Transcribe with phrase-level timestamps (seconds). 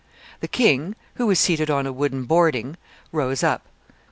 [0.39, 2.75] The king, who was seated on a wooden boarding,
[3.11, 3.67] rose up.